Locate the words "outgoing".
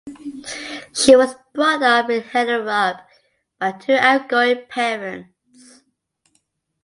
3.93-4.65